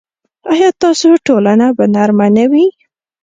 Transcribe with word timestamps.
ایا 0.51 0.67
ستاسو 0.75 1.09
تولیه 1.25 1.67
به 1.77 1.85
نرمه 1.93 2.27
نه 2.35 2.45
وي؟ 2.51 2.65